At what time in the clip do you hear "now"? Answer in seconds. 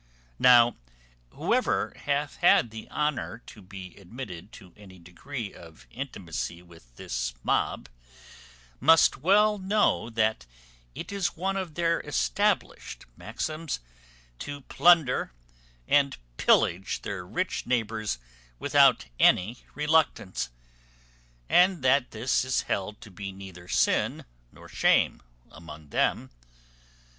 0.39-0.77